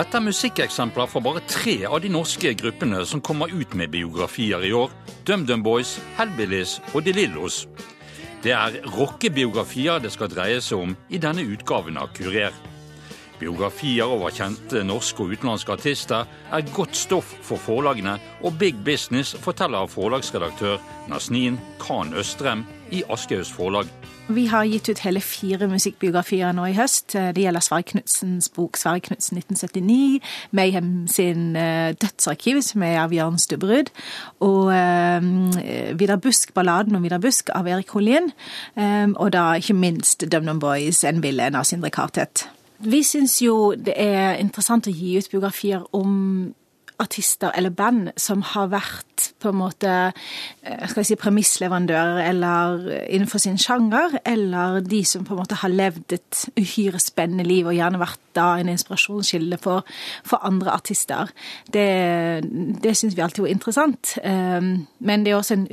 [0.00, 4.62] Dette er musikkeksempler fra bare tre av de norske gruppene som kommer ut med biografier
[4.64, 4.88] i år.
[5.28, 7.66] DumDum Boys, Hellbillies og De Lillos.
[8.40, 12.56] Det er rockebiografier det skal dreie seg om i denne utgaven av Kurer.
[13.40, 19.32] Biografier over kjente norske og utenlandske artister er godt stoff for forlagene og big business,
[19.40, 20.76] forteller forlagsredaktør
[21.08, 23.88] Nasnin Khan Østrem i Aschehougs Forlag.
[24.30, 27.16] Vi har gitt ut hele fire musikkbiografier nå i høst.
[27.34, 30.20] Det gjelder Sverre Knudsens bok 'Sverre Knudsen 1979',
[30.54, 33.90] Mayhem sin uh, dødsarkiv, som er av Jørn Stubberud,
[34.46, 38.30] og uh, Vidar Busk, balladen om Vidar Busk av Erik Holien,
[38.76, 42.46] um, og da ikke minst DumDum Boys, En villen av Sindre Kartvedt.
[42.80, 46.54] Vi syns jo det er interessant å gi ut biografier om
[47.00, 49.06] artister eller band som har vært
[49.40, 49.90] på en måte
[50.62, 55.72] skal jeg si, premissleverandører eller innenfor sin sjanger, eller de som på en måte har
[55.72, 59.84] levd et uhyre spennende liv og gjerne vært da en inspirasjonskilde for,
[60.24, 61.32] for andre artister.
[61.72, 61.86] Det,
[62.82, 64.14] det syns vi alltid var interessant.
[64.22, 65.66] Men det er også en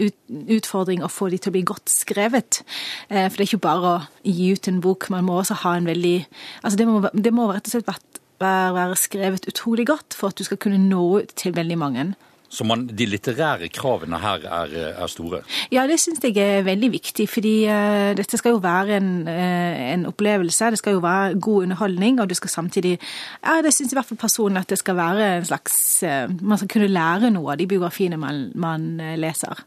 [0.58, 2.62] utfordring å få de til å bli godt skrevet.
[3.08, 5.88] For det er ikke bare å gi ut en bok, man må også ha en
[5.88, 6.18] veldig
[6.64, 10.38] Altså det må, det må rett og slett vært være skrevet utrolig godt for at
[10.38, 12.08] du skal kunne nå ut til veldig mange.
[12.50, 15.42] Så man, de litterære kravene her er, er store?
[15.72, 17.28] Ja, det syns jeg er veldig viktig.
[17.30, 20.72] Fordi uh, dette skal jo være en, uh, en, opplevelse.
[20.72, 22.98] Det skal jo være god underholdning, og du skal samtidig
[23.44, 26.58] Ja, det syns i hvert fall personen at det skal være en slags uh, Man
[26.58, 29.66] skal kunne lære noe av de biografiene man, man leser.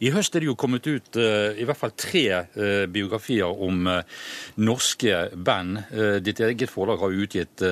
[0.00, 2.24] I høst er det jo kommet ut uh, i hvert fall tre
[2.56, 4.22] uh, biografier om uh,
[4.56, 5.78] norske band.
[6.24, 7.62] ditt eget forlag har utgitt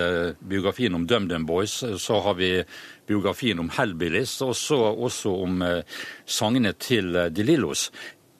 [0.41, 1.83] biografien om DumDum Boys.
[1.99, 2.51] Så har vi
[3.07, 5.63] biografien om Hellbillies, og så også om
[6.27, 7.91] sangene til De Lillos.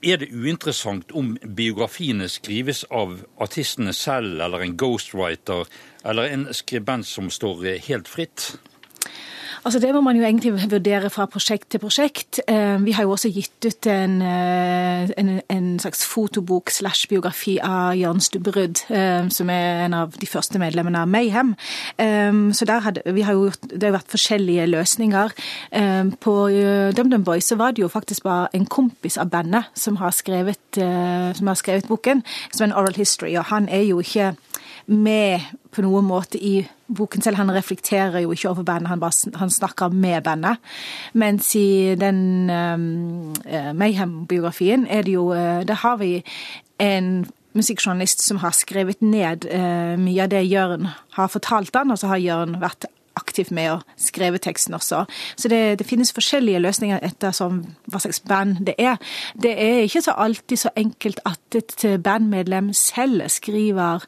[0.05, 5.65] Er det uinteressant om biografiene skrives av artistene selv, eller en ghostwriter,
[6.05, 8.55] eller en skribent som står helt fritt?
[9.65, 12.41] Altså Det må man jo egentlig vurdere fra prosjekt til prosjekt.
[12.85, 18.21] Vi har jo også gitt ut en, en, en slags fotobok slash biografi av Jørn
[18.21, 18.83] Stubberud,
[19.33, 21.55] som er en av de første medlemmene av Mayhem.
[22.53, 25.33] Så der hadde, vi har jo gjort, Det har vært forskjellige løsninger.
[26.21, 26.37] På
[26.97, 30.77] DumDum Boys så var det jo faktisk bare en kompis av bandet som har skrevet,
[30.77, 32.21] som har skrevet boken,
[32.53, 33.33] som er en oral history.
[33.41, 34.35] Og han er jo ikke
[34.87, 35.45] med
[35.75, 37.39] på noen måte i boken selv.
[37.41, 40.61] Han reflekterer jo ikke over bandet, han, bare, han snakker med bandet.
[41.13, 46.19] Mens i den uh, Mayhem-biografien er det jo Der har vi
[46.83, 52.01] en musikkjournalist som har skrevet ned uh, mye av det Jørn har fortalt han, og
[52.01, 52.89] så har Jørn vært
[53.35, 55.05] aktivt med å skrive teksten også.
[55.37, 59.01] Så det, det, finnes forskjellige løsninger etter hva slags band det er.
[59.35, 64.07] Det er ikke så alltid så enkelt at et bandmedlem selv skriver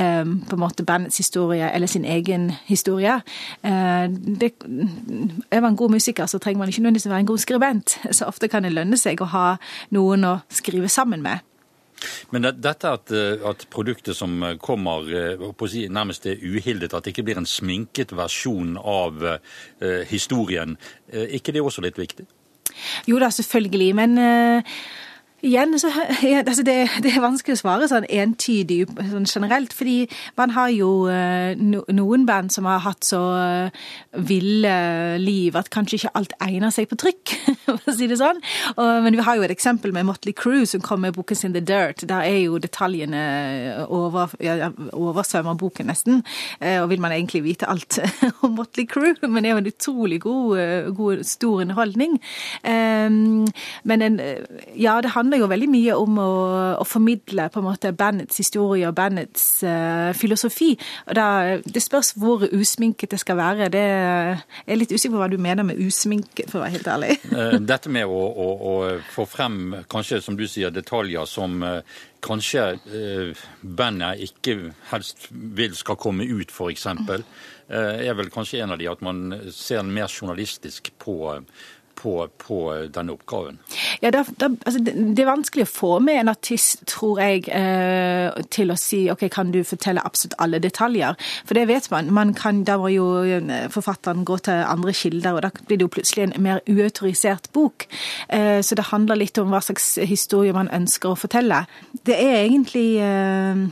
[0.00, 3.20] um, på en måte bandets historie eller sin egen historie.
[3.64, 4.54] Uh, det,
[5.52, 7.98] er man god musiker, så trenger man ikke nødvendigvis være en god skribent.
[8.16, 9.46] Så ofte kan det lønne seg å ha
[9.90, 11.40] noen å skrive sammen med.
[12.34, 15.06] Men dette at, at produktet som kommer
[15.70, 20.76] si, nærmest er uhildet, at det ikke blir en sminket versjon av uh, historien,
[21.12, 22.26] er ikke det også litt viktig?
[23.06, 23.94] Jo da, selvfølgelig.
[23.98, 24.76] Men uh
[25.42, 25.90] Igjen, så,
[26.46, 29.72] altså det, det, er vanskelig å svare sånn entydig sånn generelt.
[29.74, 30.06] Fordi
[30.38, 30.90] man har jo
[31.58, 33.22] no, noen band som har hatt så
[34.28, 34.74] ville
[35.18, 37.32] liv at kanskje ikke alt egner seg på trykk,
[37.64, 38.38] for å si det sånn.
[38.76, 41.56] Og, men vi har jo et eksempel med Motley Crew som kom med boken sin
[41.56, 42.06] The Dirt.
[42.06, 43.24] Der er jo detaljene
[43.88, 46.22] over, ja, oversvømmer boken nesten.
[46.62, 47.98] Og vil man egentlig vite alt
[48.46, 52.20] om Motley Crew, men det er jo en utrolig god, god stor underholdning.
[52.62, 54.20] Men en,
[54.78, 56.32] ja, det handler handler jo veldig mye om å,
[56.82, 60.74] å, formidle på en måte bandets historie og bandets uh, filosofi.
[61.08, 61.26] Og da,
[61.64, 63.70] Det spørs hvor usminket det skal være.
[63.72, 66.92] Det jeg er litt usikker på hva du mener med usminket, for å være helt
[66.92, 67.18] ærlig.
[67.72, 68.76] Dette med å, å, å,
[69.14, 71.80] få frem, kanskje som du sier, detaljer som uh,
[72.22, 77.20] kanskje uh, bandet ikke helst vil skal komme ut, f.eks., uh,
[77.72, 81.38] er vel kanskje en av de at man ser mer journalistisk på
[82.02, 82.58] på, på,
[82.90, 83.58] denne oppgaven?
[84.02, 88.34] Ja, da, da, altså, det, er vanskelig å få med en artist, tror jeg, eh,
[88.50, 91.14] til å si ok, kan du fortelle absolutt alle detaljer?
[91.46, 92.10] For det vet man.
[92.10, 95.86] man kan, da må jo eh, forfatteren gå til andre kilder, og da blir det
[95.86, 97.86] jo plutselig en mer uautorisert bok.
[98.28, 101.62] Eh, så det handler litt om hva slags historie man ønsker å fortelle.
[102.02, 103.66] Det er egentlig eh,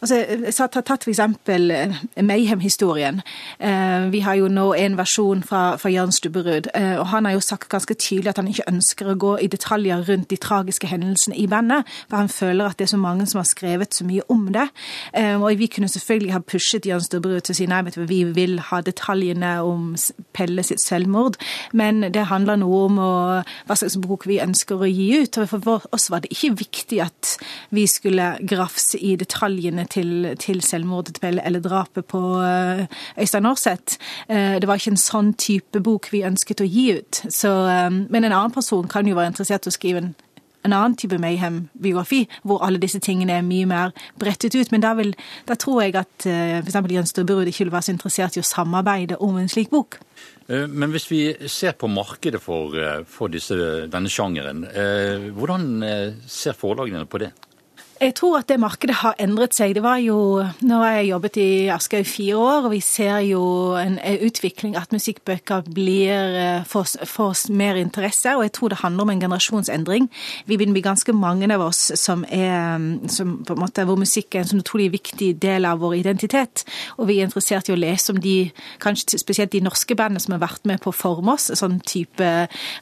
[0.00, 3.22] Altså, jeg har tatt eksempel eh, Mayhem-historien.
[3.58, 7.36] Eh, vi har jo nå en versjon fra, fra Jørn Stubberud, eh, og han har
[7.36, 10.90] jo sagt ganske tydelig at han ikke ønsker å gå i detaljer rundt de tragiske
[10.90, 14.06] hendelsene i bandet, for han føler at det er så mange som har skrevet så
[14.06, 14.66] mye om det.
[15.16, 18.22] Og vi kunne selvfølgelig ha pushet Jørn Stubberud til å si nei, vet du, vi
[18.36, 19.94] vil ha detaljene om
[20.36, 21.38] Pelle sitt selvmord,
[21.76, 23.12] men det handler noe om å,
[23.68, 25.38] hva slags bok vi ønsker å gi ut.
[25.40, 27.36] og For oss var det ikke viktig at
[27.74, 32.86] vi skulle grafse i detaljer teoriene til, til selvmordet eller drapet på eh,
[33.18, 33.98] Øystein Aarseth.
[34.28, 37.22] Eh, det var ikke en sånn type bok vi ønsket å gi ut.
[37.28, 40.14] Så, eh, men en annen person kan jo være interessert i å skrive en
[40.66, 44.72] en annen type Mayhem-biografi, hvor alle disse tingene er mye mer brettet ut.
[44.72, 45.12] Men da, vil,
[45.46, 46.78] da tror jeg at f.eks.
[46.90, 50.00] Jens Stubberud ikke vil være så interessert i å samarbeide om en slik bok.
[50.48, 52.74] Men hvis vi ser på markedet for,
[53.06, 54.66] for disse, denne sjangeren,
[55.38, 55.70] hvordan
[56.26, 57.30] ser forlagene på det?
[57.96, 59.72] Jeg tror at det markedet har endret seg.
[59.72, 63.22] Det var jo, Nå har jeg jobbet i Aschehoug i fire år, og vi ser
[63.24, 63.40] jo
[63.80, 63.96] en
[64.26, 68.34] utvikling at musikkbøker blir eh, får mer interesse.
[68.36, 70.10] Og jeg tror det handler om en generasjonsendring.
[70.44, 72.76] Vi begynner å bli ganske mange av oss som er
[73.08, 76.66] som på en måte, hvor musikk er en sånn utrolig viktig del av vår identitet.
[77.00, 78.50] Og vi er interessert i å lese om de,
[78.82, 81.48] kanskje spesielt de norske bandene som har vært med på å forme oss.
[81.56, 82.28] Sånn type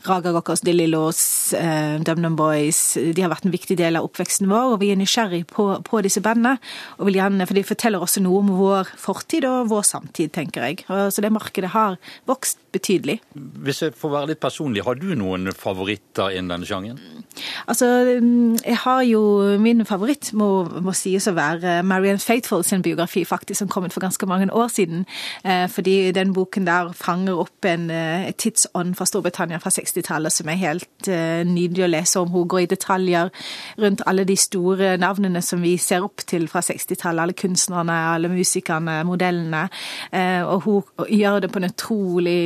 [0.08, 1.22] Raga Rockers, Dilly Laws,
[1.55, 2.82] uh, DumDum Boys.
[2.99, 4.75] De har vært en viktig del av oppveksten vår.
[4.75, 6.56] og vi er nysgjerrig på, på disse bandene.
[6.99, 10.69] og vil gjerne, For de forteller også noe om vår fortid og vår samtid, tenker
[10.69, 10.85] jeg.
[10.89, 13.21] Så det markedet har vokst betydelig.
[13.35, 17.25] Hvis jeg får være litt personlig, har du noen favoritter innen denne sjangeren?
[17.67, 17.87] Altså,
[18.67, 19.23] jeg har jo
[19.59, 20.49] Min favoritt må,
[20.85, 24.50] må sies å være Marianne Faithful sin biografi, faktisk, som kom ut for ganske mange
[24.53, 25.05] år siden.
[25.44, 30.50] Eh, fordi den boken der fanger opp en eh, tidsånd fra Storbritannia fra 60-tallet som
[30.50, 32.32] er helt eh, nydelig å lese om.
[32.35, 33.32] Hun går i detaljer
[33.82, 37.25] rundt alle de store navnene som vi ser opp til fra 60-tallet.
[37.25, 39.67] Alle kunstnerne, alle musikerne, modellene.
[40.50, 42.41] Og hun gjør det på en utrolig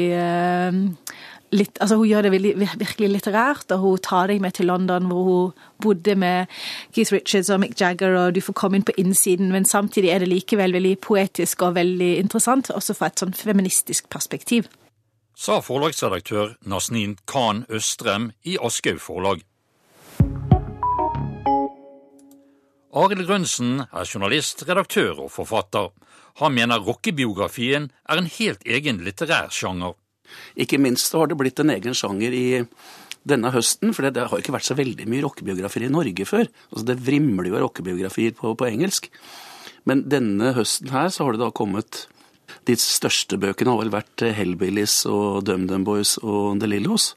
[1.48, 5.22] Litt, altså hun gjør det virkelig litterært, og hun tar deg med til London, hvor
[5.24, 6.50] hun bodde med
[6.92, 10.20] Keith Richards og Mick Jagger, og du får komme inn på innsiden, men samtidig er
[10.20, 14.68] det likevel veldig poetisk og veldig interessant, også fra et sånn feministisk perspektiv.
[15.38, 19.44] Sa forlagsredaktør Nasnin Khan Østrem i Aschehoug Forlag.
[22.98, 25.94] Arild Grønsen er journalist, redaktør og forfatter.
[26.42, 29.96] Han mener rockebiografien er en helt egen litterær sjanger.
[30.60, 32.46] Ikke minst har det blitt en egen sjanger i
[33.28, 36.46] denne høsten, for det har ikke vært så veldig mye rockebiografier i Norge før.
[36.72, 39.10] Altså Det vrimler jo av rockebiografier på, på, engelsk.
[39.88, 42.06] Men denne høsten her så har det da kommet
[42.68, 47.12] De største bøkene har vel vært Hellbillies og DumDum Boys og The Lillos.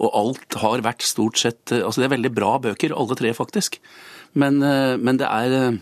[0.00, 3.78] Og alt har vært stort sett Altså det er veldig bra bøker, alle tre faktisk.
[4.32, 5.80] Men, eh, men det er eh,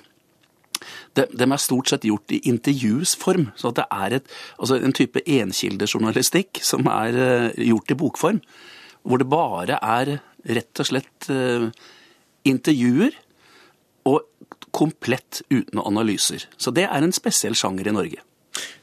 [1.19, 3.51] de, de, er stort sett gjort i intervjusform.
[3.59, 8.43] Så det er et, altså en type enkildejournalistikk som er uh, gjort i bokform.
[9.03, 10.19] Hvor det bare er
[10.51, 11.69] rett og slett uh,
[12.49, 13.17] intervjuer
[14.09, 14.25] og
[14.71, 16.47] komplett uten analyser.
[16.57, 18.27] Så det er en spesiell sjanger i Norge.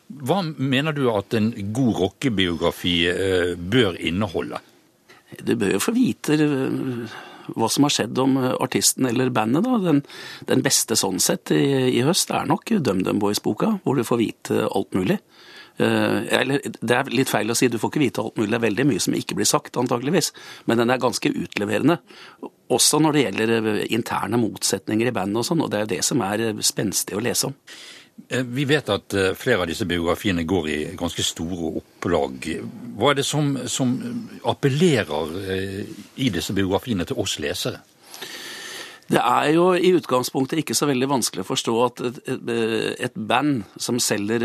[0.07, 4.59] Hva mener du at en god rockebiografi uh, bør inneholde?
[5.43, 6.37] Du bør jo få vite
[7.55, 9.65] hva som har skjedd om eh, artisten eller bandet.
[9.67, 9.79] da.
[9.83, 10.03] Den,
[10.49, 11.63] den beste sånn sett i,
[11.97, 15.21] i høst er nok DumDum Boys-boka, hvor du får vite alt mulig.
[15.77, 18.49] Uh, eller, det er litt feil å si, du får ikke vite alt mulig.
[18.49, 20.31] Det er veldig mye som ikke blir sagt, antageligvis.
[20.65, 21.99] Men den er ganske utleverende.
[22.73, 25.93] Også når det gjelder eh, interne motsetninger i bandet og sånn, og det er jo
[25.93, 27.57] det som er spenstig å lese om.
[28.29, 32.47] Eh, vi vet at eh, flere av disse biografiene går i ganske store opplag.
[32.97, 33.93] Hva er det som, som
[34.47, 37.79] appellerer eh, i disse biografiene til oss lesere?
[39.07, 44.01] Det er jo i utgangspunktet ikke så veldig vanskelig å forstå at et, band som
[44.03, 44.43] selger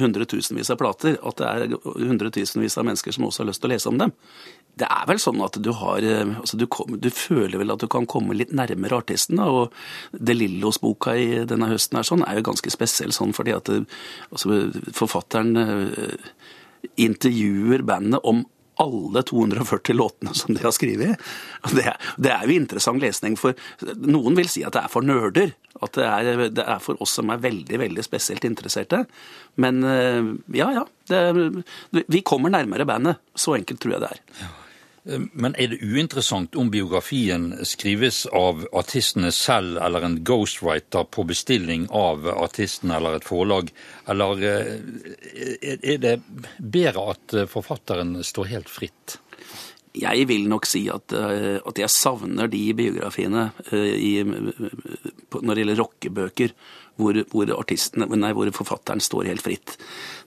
[0.00, 1.76] hundretusenvis av plater, at det er
[2.08, 4.14] hundretusenvis av mennesker som også har lyst til å lese om dem.
[4.80, 6.66] Det er vel sånn at du har altså du,
[7.00, 9.40] du, føler vel at du kan komme litt nærmere artisten.
[9.40, 9.74] Da, og
[10.12, 13.82] De Lillos-boka i denne høsten er sånn, er jo ganske spesiell sånn fordi at det,
[14.32, 14.62] altså,
[14.96, 15.52] forfatteren
[17.00, 18.44] intervjuer bandet om
[18.80, 21.20] alle 240 låtene som de har skrevet.
[21.74, 21.84] Det,
[22.16, 23.56] det, er jo interessant lesning, for
[24.00, 25.52] noen vil si at det er for nerder.
[25.84, 29.02] At det er, det er for oss som er veldig, veldig spesielt interesserte.
[29.60, 30.86] Men eh, ja, ja.
[31.10, 31.20] Det,
[32.08, 33.20] vi kommer nærmere bandet.
[33.36, 34.48] Så enkelt tror jeg det er.
[35.04, 41.86] Men er det uinteressant om biografien skrives av artistene selv eller en ghostwriter på bestilling
[41.88, 43.72] av artisten eller et forlag,
[44.12, 46.18] eller er det
[46.58, 49.16] bedre at forfatteren står helt fritt?
[49.98, 56.54] Jeg vil nok si at, at jeg savner de biografiene i, når det gjelder rockebøker
[57.00, 59.76] hvor, hvor, nei, hvor, forfatteren står helt fritt.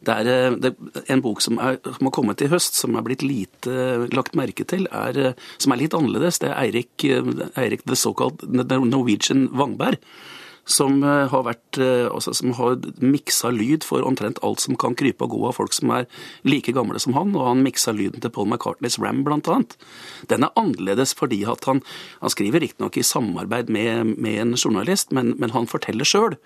[0.04, 0.74] Det er, eh, det
[1.12, 4.66] En bok som, er, som, har kommet i høst, som er blitt lite lagt merke
[4.66, 6.40] til, er, eh, som er litt annerledes.
[6.40, 10.00] Det er Eirik, det so-called Norwegian Wangberg.
[10.70, 15.34] Som har, vært, altså, som har miksa lyd for omtrent alt som kan krype og
[15.36, 16.08] gå av folk som er
[16.48, 19.76] like gamle som han, og han miksa lyden til Paul McCartneys Ram, blant annet.
[20.32, 21.84] Den er annerledes fordi at han,
[22.24, 26.38] han skriver riktignok i samarbeid med, med, en journalist, men, men han forteller sjøl.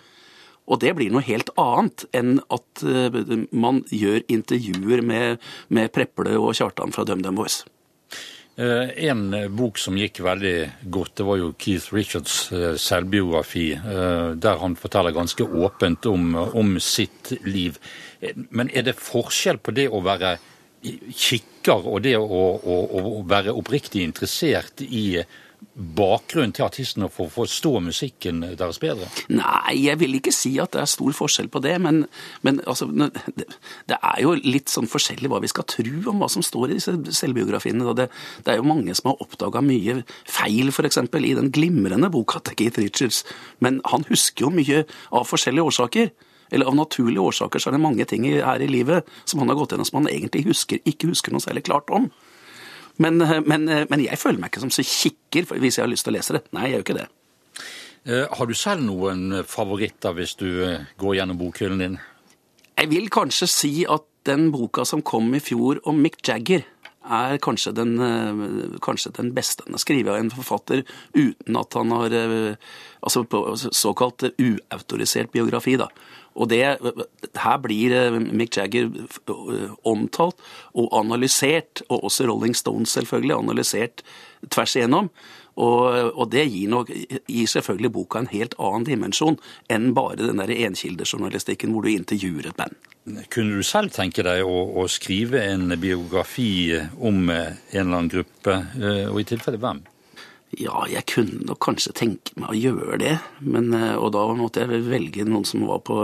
[0.68, 3.22] Og det blir noe helt annet enn at eh,
[3.56, 7.62] man gjør intervjuer med, med Preple og Kjartan fra DumDum Boys.
[8.58, 9.24] Eh, en
[9.54, 10.56] bok som gikk veldig
[10.90, 16.80] godt, det var jo Keith Richards' eh, selvbiografi, der han forteller ganske åpent om, om
[16.82, 17.78] sitt liv.
[18.50, 20.38] Men er det forskjell på det å være
[20.82, 22.26] kikker og det å,
[22.58, 25.22] å, å være oppriktig interessert i
[25.78, 29.08] bakgrunn til artistene for å forstå musikken deres bedre?
[29.30, 31.76] Nei, jeg vil ikke si at det er stor forskjell på det.
[31.84, 32.04] Men,
[32.46, 36.46] men altså, det er jo litt sånn forskjellig hva vi skal tro om hva som
[36.46, 37.94] står i disse selvbiografiene.
[37.98, 38.08] Det,
[38.44, 41.02] det, er jo mange som har oppdaga mye feil, f.eks.
[41.02, 43.24] i den glimrende boka til Keith Richards.
[43.62, 46.16] Men han husker jo mye av forskjellige årsaker.
[46.50, 49.60] Eller av naturlige årsaker så er det mange ting her i livet som han har
[49.60, 52.08] gått gjennom som han egentlig husker, ikke husker noe særlig klart om.
[52.98, 55.92] Men, eh, men, eh, men, jeg føler meg ikke som så kikker hvis jeg har
[55.92, 56.44] lyst til å lese det.
[56.56, 57.08] Nei, jeg gjør ikke det.
[58.08, 60.50] Eh, har du selv noen favoritter hvis du
[61.02, 62.00] går gjennom bokhyllen din?
[62.78, 66.66] Jeg vil kanskje si at den boka som kom i fjor om Mick Jagger,
[67.08, 67.94] er kanskje den,
[68.84, 70.82] kanskje den beste Den har skrevet av en forfatter
[71.16, 72.16] uten at han har
[73.00, 73.22] Altså
[73.72, 75.88] såkalt uautorisert biografi, da.
[76.38, 76.62] Og det,
[77.42, 80.40] her blir eh, Mick Jagger eh, omtalt
[80.78, 84.06] og analysert, og også Rolling Stones selvfølgelig, analysert
[84.54, 85.10] tvers igjennom.
[85.58, 86.92] Og, og det gir, nok,
[87.26, 89.40] gir, selvfølgelig boka en helt annen dimensjon
[89.74, 92.78] enn bare den der enkildejournalistikken hvor du intervjuer et band.
[93.34, 98.60] Kunne du selv tenke deg å, å, skrive en biografi om en eller annen gruppe,
[98.78, 99.82] eh, og i tilfelle hvem?
[100.56, 104.64] Ja, jeg kunne nok kanskje tenke meg å gjøre det, men, eh, og da måtte
[104.64, 105.98] jeg velge noen som var på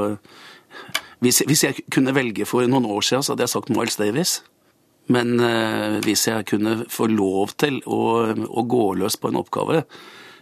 [1.23, 4.41] hvis, hvis, jeg kunne velge for noen år siden, så hadde jeg sagt Miles Davis.
[5.11, 8.01] Men uh, hvis jeg kunne få lov til å,
[8.33, 9.83] å, gå løs på en oppgave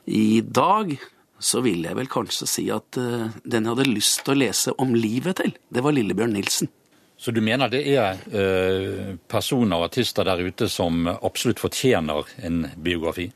[0.10, 0.94] i dag,
[1.42, 4.74] så ville jeg vel kanskje si at uh, den jeg hadde lyst til å lese
[4.82, 6.72] om livet til, det var Lillebjørn Nilsen.
[7.22, 8.18] Så du mener det er
[9.30, 13.28] personer og artister der ute som absolutt fortjener en biografi?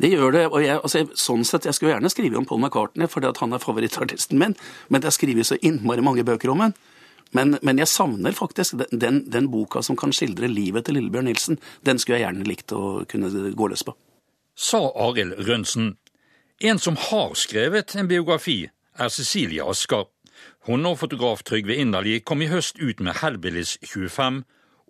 [0.00, 0.46] Det gjør det.
[0.48, 3.52] og jeg, altså, sånn sett, jeg skulle gjerne skrive om Paul McCartney, fordi at han
[3.52, 4.56] er favorittartisten min,
[4.88, 6.74] men det er skrevet så innmari mange bøker om ham.
[7.32, 11.58] Men, men, jeg savner faktisk den, den, boka som kan skildre livet til Lillebjørn Nilsen.
[11.80, 13.94] Den skulle jeg gjerne likt å kunne gå løs på.
[14.52, 15.94] Sa Arild Rønsen.
[16.60, 18.66] En som har skrevet en biografi,
[19.00, 20.10] er Cecilie Asker.
[20.68, 24.42] Hun og fotograf Trygve Inderli kom i høst ut med Hellbillies 25,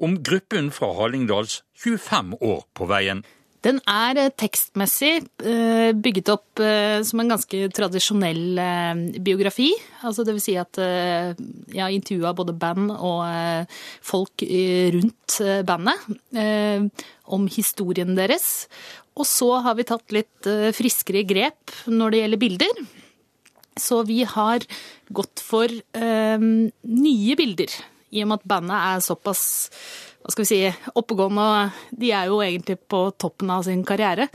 [0.02, 3.22] om gruppen fra Hallingdals 25 år på veien.
[3.62, 5.12] Den er eh, tekstmessig
[5.46, 8.58] eh, bygget opp eh, som en ganske tradisjonell
[9.22, 9.70] biografi.
[10.02, 13.22] Altså det vil si at jeg har intervjua både band og
[14.04, 14.42] folk
[14.96, 15.38] rundt
[15.68, 18.66] bandet om historien deres.
[19.14, 22.82] Og så har vi tatt litt friskere grep når det gjelder bilder.
[23.78, 24.66] Så vi har
[25.14, 27.76] gått for nye bilder,
[28.12, 29.44] i og med at bandet er såpass
[30.22, 34.28] hva skal vi si, oppegående, og de er jo egentlig på toppen av sin karriere.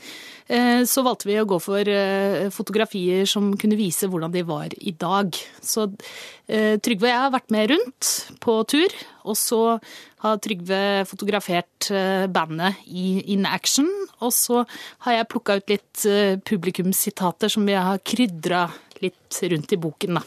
[0.47, 4.75] Eh, så valgte vi å gå for eh, fotografier som kunne vise hvordan de var
[4.79, 5.35] i dag.
[5.63, 5.87] Så
[6.47, 8.11] eh, Trygve og jeg har vært med rundt
[8.43, 9.61] på tur, og så
[10.23, 11.91] har Trygve fotografert
[12.33, 13.87] bandet i In Action.
[14.23, 14.63] Og så
[15.05, 16.07] har jeg plukka ut litt
[16.47, 18.65] publikumssitater som vi har krydra
[19.03, 20.25] litt rundt i boken, da.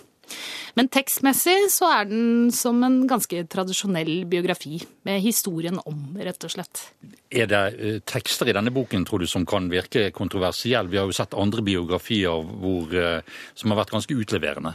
[0.78, 6.52] Men tekstmessig så er den som en ganske tradisjonell biografi, med historien om, rett og
[6.52, 6.82] slett.
[7.30, 10.90] Er det eh, tekster i denne boken tror du, som kan virke kontroversielle?
[10.90, 14.74] Vi har jo sett andre biografier hvor, eh, som har vært ganske utleverende.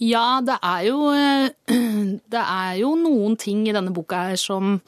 [0.00, 1.48] Ja, det er jo, eh,
[2.34, 4.78] det er jo noen ting i denne boka her som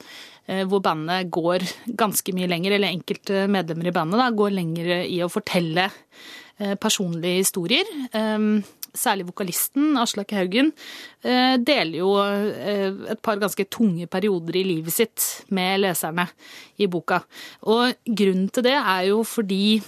[0.43, 1.63] hvor bandet går
[1.95, 5.85] ganske mye lenger, eller enkelte medlemmer i bandet da, går lenger i å fortelle
[6.83, 7.87] personlige historier.
[8.93, 10.71] Særlig vokalisten Aslak Haugen,
[11.25, 16.27] eh, deler jo eh, et par ganske tunge perioder i livet sitt med leserne
[16.77, 17.23] i boka.
[17.69, 19.81] Og grunnen til det er jo fordi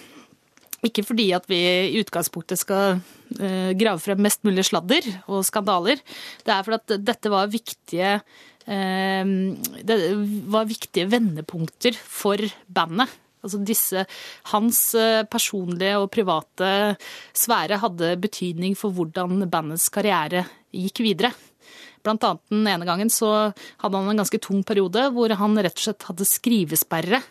[0.85, 1.57] ikke fordi at vi
[1.95, 2.99] i utgangspunktet skal
[3.39, 6.01] eh, grave frem mest mulig sladder og skandaler.
[6.45, 8.19] Det er fordi at dette var viktige
[8.65, 9.95] det
[10.49, 13.11] var viktige vendepunkter for bandet.
[13.45, 14.05] Altså disse,
[14.51, 16.69] hans eh, personlige og private
[17.37, 21.31] sfære hadde betydning for hvordan bandets karriere gikk videre.
[22.05, 23.31] Blant annet den ene gangen så
[23.81, 27.21] hadde han en ganske tung periode hvor han rett og slett hadde skrivesperre.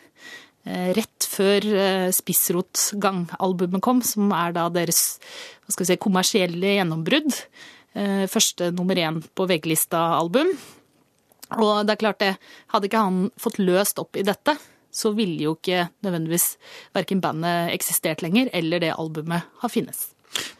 [0.65, 5.19] Eh, rett før eh, Spissrotgang-albumet kom, som er da deres
[5.69, 7.43] si, kommersielle gjennombrudd.
[8.27, 10.49] Første nummer én på VG-lista-album.
[11.63, 12.33] Og det er klart det,
[12.73, 14.57] hadde ikke han fått løst opp i dette,
[14.95, 16.55] så ville jo ikke nødvendigvis
[16.95, 20.11] verken bandet eksistert lenger, eller det albumet har finnes.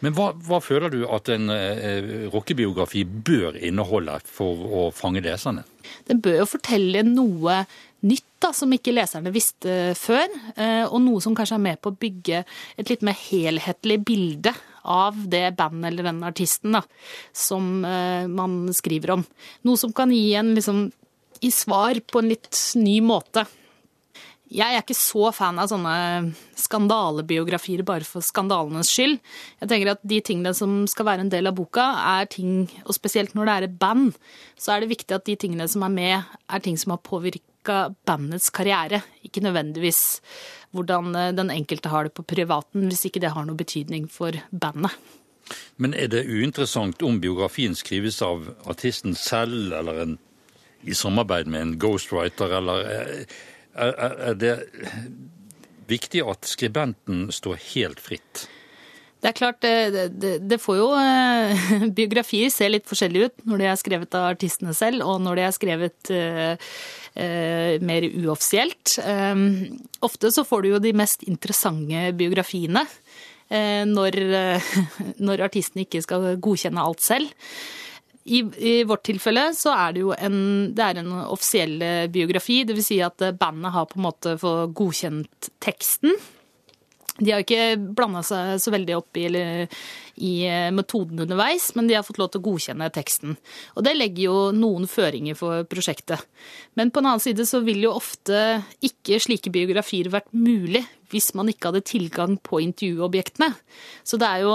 [0.05, 5.65] Men hva, hva føler du at en eh, rockebiografi bør inneholde for å fange leserne?
[6.09, 7.65] Den bør jo fortelle noe
[8.05, 10.29] nytt da, som ikke leserne visste før,
[10.61, 12.45] eh, og noe som kanskje er med på å bygge
[12.81, 14.53] et litt mer helhetlig bilde
[14.85, 16.83] av det bandet eller den artisten da,
[17.33, 19.25] som eh, man skriver om.
[19.65, 20.87] Noe som kan gi en liksom,
[21.41, 23.47] i svar på en litt ny måte.
[24.55, 25.95] Jeg er ikke så fan av sånne
[26.59, 29.17] skandalebiografier bare for skandalenes skyld.
[29.59, 32.95] Jeg tenker at De tingene som skal være en del av boka, er ting, og
[32.95, 34.13] spesielt når det er et band,
[34.55, 37.89] så er det viktig at de tingene som er med, er ting som har påvirka
[38.07, 39.03] bandets karriere.
[39.27, 40.21] Ikke nødvendigvis
[40.75, 44.39] hvordan eh, den enkelte har det på privaten, hvis ikke det har noe betydning for
[44.51, 44.95] bandet.
[45.83, 50.15] Men er det uinteressant om biografien skrives av artisten selv, eller en,
[50.87, 53.27] i samarbeid med en ghostwriter, eller
[53.77, 54.57] eh, er det
[55.91, 58.47] viktig at skribenten står helt fritt?
[59.25, 61.63] Det er klart, det, det, det, får jo eh,
[61.97, 65.47] Biografier ser litt forskjellig ut når de er skrevet av artistene selv, og når de
[65.47, 66.75] er skrevet uh,
[67.17, 68.99] uh, mer uoffisielt.
[69.01, 69.47] Um,
[70.05, 74.21] ofte så får du jo de mest interessante biografiene uh, når,
[75.31, 77.33] når artistene ikke skal godkjenne alt selv.
[78.25, 80.39] I, I, vårt tilfelle så er det jo en,
[80.73, 82.63] det er en offisiell eh, biografi.
[82.65, 82.87] Dvs.
[82.89, 86.17] Si at eh, bandet har på en måte fått godkjent teksten.
[87.19, 89.29] De har ikke blanda seg så veldig opp i,
[90.17, 93.37] i, eh, metoden underveis, men de har fått lov til å godkjenne teksten.
[93.77, 96.23] Og det legger jo noen føringer for prosjektet.
[96.77, 101.35] Men på en annen side så vil jo ofte ikke slike biografier vært mulig hvis
[101.39, 103.53] man ikke hadde tilgang på intervjuobjektene.
[104.03, 104.55] Så det er jo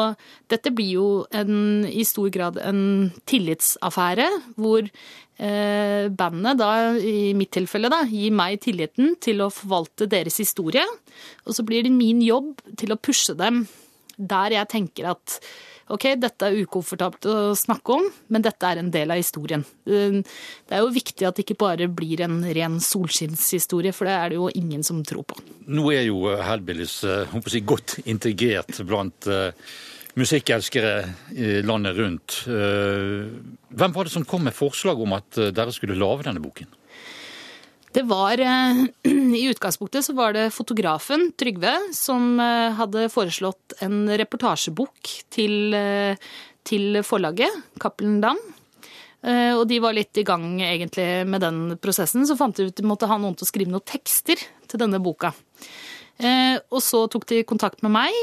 [0.50, 4.26] Dette blir jo en, i stor grad en tillitsaffære,
[4.58, 10.40] hvor eh, bandet, da, i mitt tilfelle, da, gir meg tilliten til å forvalte deres
[10.42, 10.86] historie.
[11.46, 13.68] Og så blir det min jobb til å pushe dem
[14.20, 15.40] der jeg tenker at
[15.90, 19.64] ok, dette er ukomfortabelt å snakke om, men dette er en del av historien.
[19.86, 24.34] Det er jo viktig at det ikke bare blir en ren solskinnshistorie, for det er
[24.34, 25.40] det jo ingen som tror på.
[25.70, 29.32] Nå er jo Hellbillies eh, si, godt integrert blant
[30.20, 32.42] musikkelskere landet rundt.
[32.50, 36.68] Hvem var det som kom med forslag om at dere skulle lage denne boken?
[37.96, 38.40] Det var
[39.40, 45.76] I utgangspunktet så var det fotografen Trygve som hadde foreslått en reportasjebok til,
[46.68, 48.40] til forlaget, Cappelen Dam.
[49.60, 52.24] Og de var litt i gang egentlig med den prosessen.
[52.30, 55.02] Så fant de ut de måtte ha noen til å skrive noen tekster til denne
[55.04, 55.34] boka.
[56.70, 58.16] Og så tok de kontakt med meg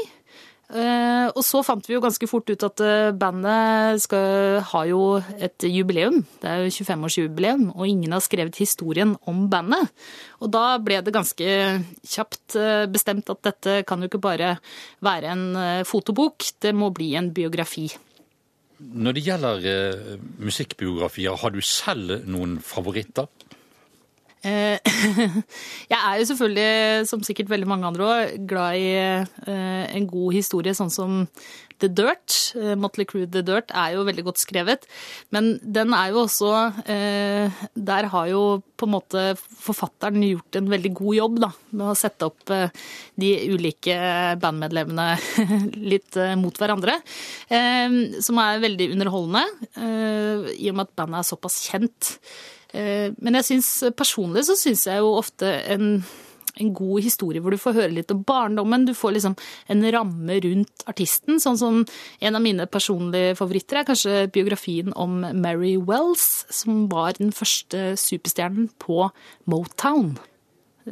[0.67, 5.01] og så fant vi jo ganske fort ut at uh, bandet skal, har jo
[5.39, 6.19] et jubileum.
[6.41, 9.93] Det er jo 25-årsjubileum, og ingen har skrevet historien om bandet.
[10.43, 11.47] Og da ble det ganske
[12.03, 14.57] kjapt uh, bestemt at dette kan jo ikke bare
[15.05, 15.47] være en
[15.87, 17.87] fotobok, det må bli en biografi.
[18.77, 19.63] Når det gjelder
[20.43, 23.31] musikkbiografier, har du selv noen favoritter?
[24.45, 24.77] Eh,
[25.91, 30.35] jeg er jo selvfølgelig, som sikkert veldig mange andre òg, glad i eh, en god
[30.37, 31.23] historie, sånn som
[31.81, 32.35] The Dirt.
[32.57, 34.85] Eh, Motley Crue The Dirt er jo veldig godt skrevet.
[35.33, 36.51] Men den er jo også
[36.87, 38.41] Der har jo
[38.77, 42.43] på en måte forfatteren gjort en veldig god jobb da, med å sette opp
[43.17, 43.95] de ulike
[44.41, 45.07] bandmedlemmene
[45.93, 46.99] litt mot hverandre.
[48.21, 49.43] Som er veldig underholdende,
[50.57, 52.13] i og med at bandet er såpass kjent.
[52.77, 55.89] Eh, men jeg synes, personlig så syns jeg jo ofte en,
[56.61, 58.85] en god historie hvor du får høre litt om barndommen.
[58.87, 59.37] Du får liksom
[59.73, 61.41] en ramme rundt artisten.
[61.43, 67.17] Sånn som en av mine personlige favoritter er kanskje biografien om Mary Wells, som var
[67.19, 69.09] den første superstjernen på
[69.49, 70.17] Motown.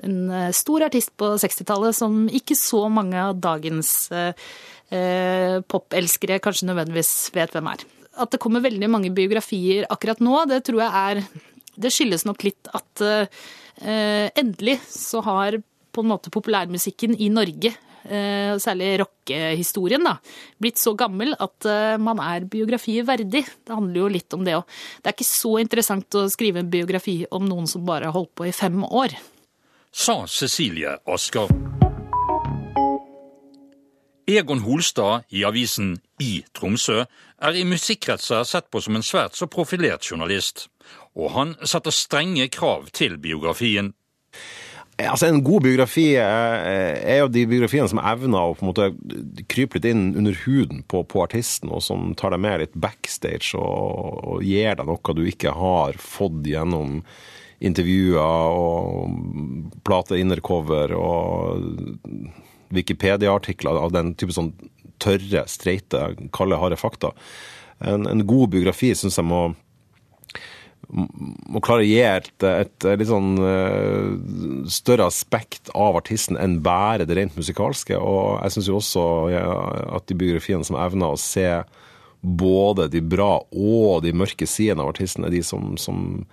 [0.04, 4.48] En eh, stor artist på 60-tallet som ikke så mange av dagens eh,
[4.92, 7.86] eh, popelskere kanskje nødvendigvis vet hvem er.
[8.16, 11.24] At det kommer veldig mange biografier akkurat nå, det tror jeg er
[11.76, 15.60] Det skyldes nok litt at eh, endelig så har
[15.96, 20.20] på en måte populærmusikken i Norge Eh, særlig rockehistorien, da,
[20.62, 23.42] blitt så gammel at eh, man er biografier verdig.
[23.66, 24.76] Det handler jo litt om det òg.
[25.02, 28.36] Det er ikke så interessant å skrive en biografi om noen som bare har holdt
[28.38, 29.18] på i fem år.
[29.90, 31.50] Sa Cecilie Asker.
[34.30, 39.50] Egon Holstad i avisen I Tromsø er i musikkretser sett på som en svært så
[39.50, 40.68] profilert journalist,
[41.16, 43.94] og han satte strenge krav til biografien.
[44.96, 48.86] Altså, En god biografi er jo de biografiene som evner å på en måte
[49.52, 53.58] krype litt inn under huden på, på artisten, og som tar deg med litt backstage
[53.60, 57.02] og, og, gir deg noe du ikke har fått gjennom
[57.66, 61.92] intervjuer og plate-innercover og
[62.76, 64.54] Wikipedia-artikler av den type sånn
[65.04, 67.12] tørre, streite, kalde, harde fakta.
[67.84, 69.50] En, en god biografi syns jeg må
[70.90, 77.08] må klare å gi et, et, litt sånn uh, større aspekt av artisten enn bare
[77.08, 77.98] det rent musikalske.
[77.98, 79.44] Og jeg syns jo også ja,
[79.98, 81.48] at de biografiene som evner å se
[82.26, 86.26] både de bra og de mørke sidene av artisten, er de som, som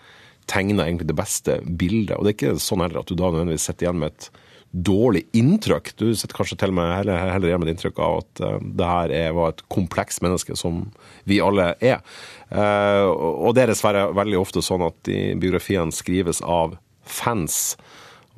[0.50, 2.16] tegner egentlig det beste bildet.
[2.16, 4.30] Og det er ikke sånn heller at du da nødvendigvis sitter igjen med et
[4.72, 5.92] dårlig inntrykk.
[6.00, 8.54] Du sitter kanskje til og med heller, heller igjen med et inntrykk av at uh,
[8.62, 10.86] det her er, var et komplekst menneske, som
[11.28, 12.00] vi alle er.
[12.48, 17.76] Uh, og det er dessverre veldig ofte sånn at de biografiene skrives av fans,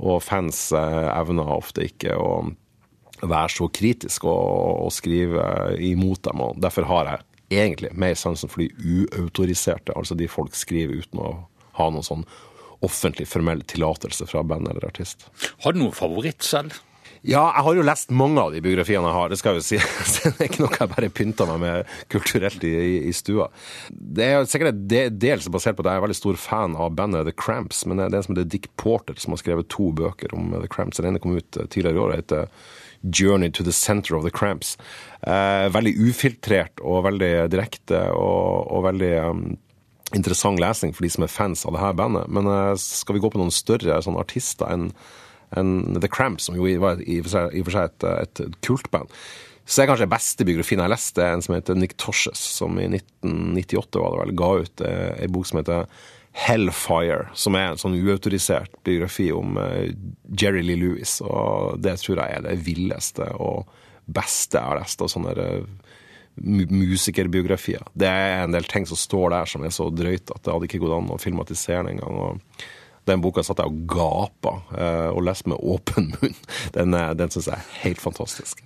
[0.03, 2.33] og fans uh, evner ofte ikke å
[3.23, 5.45] være så kritisk og, og skrive
[5.79, 6.43] imot dem.
[6.43, 11.23] og Derfor har jeg egentlig mer sansen for de uautoriserte, altså de folk skriver uten
[11.23, 11.31] å
[11.79, 12.27] ha noen sånn
[12.85, 15.29] offentlig formell tillatelse fra band eller artist.
[15.65, 16.75] Har du noen favoritt selv?
[17.25, 19.65] Ja, jeg har jo lest mange av de biografiene jeg har, det skal jeg jo
[19.65, 19.79] si.
[20.27, 22.75] det er ikke noe jeg bare pynter meg med kulturelt i,
[23.09, 23.47] i stua.
[23.89, 27.33] Det er sikkert dels basert på at jeg er veldig stor fan av bandet The
[27.33, 30.53] Cramps, men det er en som heter Dick Porter som har skrevet to bøker om
[30.53, 31.01] The Cramps.
[31.01, 32.53] Den ene kom ut eh, tidligere i år og heter
[33.05, 34.77] Journey to the Center of the Cramps.
[35.25, 39.47] Eh, veldig ufiltrert og veldig direkte og, og veldig um,
[40.15, 42.31] interessant lesning for de som er fans av det her bandet.
[42.33, 44.91] Men uh, skal vi gå på noen større sånn, artister enn
[45.55, 49.13] en The Cramps, som jo var i og for seg et, et kultband,
[49.65, 54.03] så er kanskje beste biografien jeg leste, en som heter Nick Torses, som i 1998
[54.03, 55.87] var det vel, ga ut ei bok som heter
[56.35, 59.87] Hellfire, som er en sånn uautorisert biografi om uh,
[60.35, 61.21] Jerry Lee Lewis.
[61.23, 63.71] Og det tror jeg er det villeste og
[64.05, 65.37] beste jeg har lest av sånne
[66.37, 67.85] musikerbiografier.
[67.95, 70.69] Det er en del ting som står der som er så drøyt at det hadde
[70.69, 72.43] ikke gått an å filmatisere den engang.
[73.05, 76.39] Den boka satt jeg og gapa eh, og leste med åpen munn.
[76.77, 78.63] Den, den syns jeg er helt fantastisk.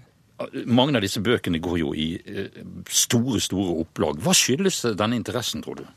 [0.71, 4.21] Mange av disse bøkene går jo i eh, store, store opplag.
[4.23, 5.89] Hva skyldes denne interessen, tror du?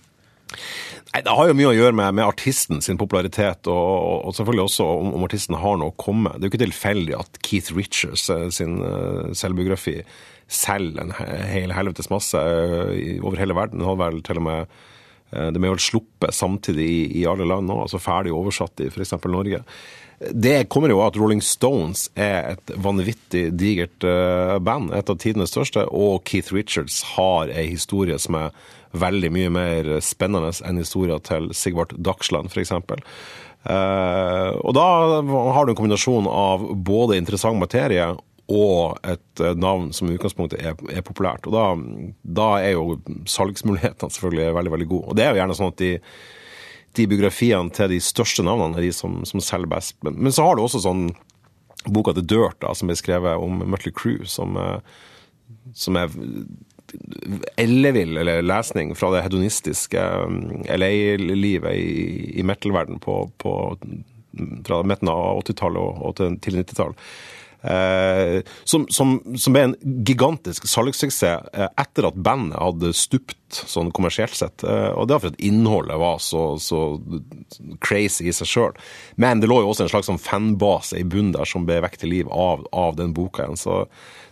[1.11, 4.67] Nei, Det har jo mye å gjøre med, med artisten sin popularitet, og, og, selvfølgelig
[4.67, 6.33] også om, om, artisten har noe å komme.
[6.35, 8.77] Det er jo ikke tilfeldig at Keith Richards sin
[9.37, 9.99] selvbiografi
[10.51, 11.13] selger en
[11.47, 13.79] hel helvetes masse eh, over hele verden.
[13.79, 14.61] Den har vel til og med
[15.31, 18.91] eh, det ble vel sluppet samtidig i, i alle land nå, altså ferdig oversatt i
[18.91, 19.15] f.eks.
[19.31, 19.63] Norge.
[20.21, 25.17] Det kommer jo av at Rolling Stones er et vanvittig digert eh, band, et av
[25.21, 28.51] tidenes største, og Keith Richards har ei historie som er
[28.91, 32.73] veldig mye mer spennende enn historien til Sigvart Dagsland, f.eks.
[33.61, 34.85] Uh, og da
[35.21, 38.09] har du en kombinasjon av både interessant materie
[38.51, 41.47] og et eh, navn som i utgangspunktet er, er populært.
[41.47, 41.65] Og da,
[42.23, 42.97] da, er jo
[43.29, 45.07] salgsmulighetene selvfølgelig veldig veldig gode.
[45.11, 45.91] Og det er jo gjerne sånn at de,
[46.99, 49.95] de biografiene til de største navnene er de som, som selger best.
[50.03, 51.07] Men, men, så har du også sånn
[51.87, 54.99] boka The Dirt, da, som ble skrevet om Mutley Crew, som, eh,
[55.77, 56.11] som er
[57.61, 66.01] ellevill lesning fra det hedonistiske mm, LA-livet i, i metal-verden fra midten av 80-tallet og,
[66.07, 67.05] og til, til 90-tallet.
[67.61, 69.75] Eh, som, som, som, er en
[70.07, 74.65] gigantisk salgssuksess eh, etter at bandet hadde stupt sånn kommersielt sett.
[74.65, 76.81] Eh, og det var fordi innholdet var så, så
[77.83, 78.77] crazy i seg sjøl.
[79.21, 82.01] Men det lå jo også en slags sånn fanbase i bunnen der som ble vekk
[82.01, 83.59] til liv av, av den boka igjen.
[83.59, 83.83] Så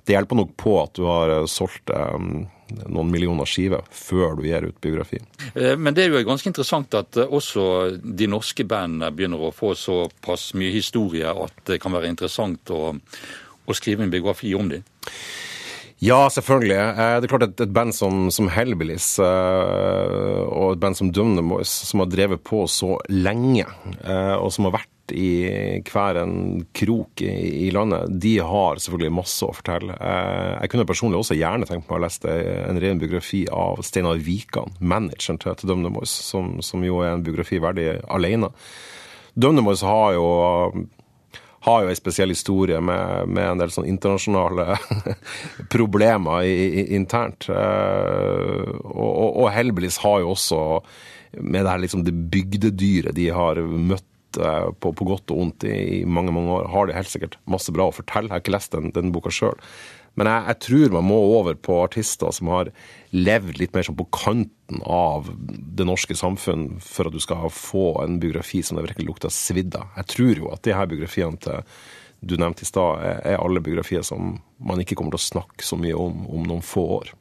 [0.08, 2.48] det hjelper nok på at du har solgt um,
[2.88, 5.20] noen millioner skiver før du gir ut biografi.
[5.56, 7.66] Men det er jo ganske interessant at også
[8.00, 12.94] de norske bandene begynner å få såpass mye historie at det kan være interessant å,
[12.94, 14.86] å skrive en biografi om dem.
[16.00, 16.78] Ja, selvfølgelig.
[17.20, 21.74] Det er klart at et band som, som Hellbillies og et band som Dumne Boys,
[21.90, 23.66] som har drevet på så lenge,
[24.40, 27.32] og som har vært i hver en krok i,
[27.68, 29.96] i landet, de har selvfølgelig masse å fortelle.
[29.96, 32.36] Eh, jeg kunne personlig også gjerne tenkt meg å lese
[32.68, 37.16] en ren biografi av Steinar Wikan, manageren til, til DumDum Boys, som, som, jo er
[37.16, 38.52] en biografi verdig alene.
[39.36, 40.30] DumDum Boys har jo
[41.68, 44.78] har jo en spesiell historie med, med en del sånn internasjonale
[45.76, 47.50] problemer i, i, internt.
[47.52, 50.62] Uh, og, og, og Hellbillies har jo også
[51.38, 55.66] med det her liksom det bygdedyret de har møtt eh, på, på, godt og vondt
[55.70, 58.30] i, i, mange mange år, har de helt sikkert masse bra å fortelle.
[58.30, 59.54] Jeg har ikke lest den, den boka sjøl.
[60.20, 62.74] Men jeg, jeg, tror man må over på artister som har
[63.16, 67.94] levd litt mer sånn på kanten av det norske samfunn, for at du skal få
[68.04, 69.90] en biografi som det virkelig lukter svidd av.
[69.98, 71.64] Jeg tror jo at de her biografiene til
[72.20, 75.78] du nevnte i stad, er, alle biografier som man ikke kommer til å snakke så
[75.80, 77.14] mye om om noen få år.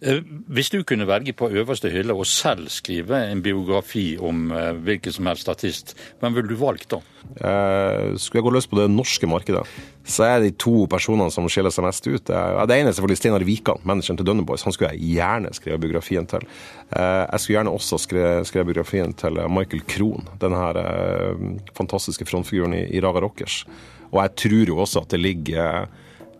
[0.00, 0.20] Eh,
[0.52, 5.14] hvis du kunne velge på øverste hylle og selv skrive en biografi om eh, hvilken
[5.14, 7.00] som helst artist, hvem ville du valgt da?
[7.36, 9.64] Eh, skulle jeg gå løs på det norske markedet,
[10.04, 12.28] så er de to personene som skiller seg mest ut.
[12.28, 14.62] Det ene er selvfølgelig Steinar Wikan, manageren til Dunnerboys.
[14.62, 16.46] Han skulle jeg gjerne skrevet biografien til.
[16.92, 20.78] Jeg skulle gjerne også skrevet biografien til Michael Krohn, denne her
[21.74, 23.64] fantastiske frontfiguren i, i Raga Rockers.
[24.12, 25.88] Og jeg tror jo også at det ligger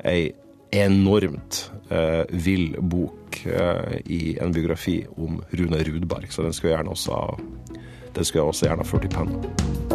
[0.07, 0.31] ei
[0.71, 6.89] enormt eh, vill bok eh, i en biografi om Rune Rudberg, så den skulle jeg
[6.89, 7.39] også,
[8.15, 9.86] den skulle jeg også gjerne ha ført i pennen.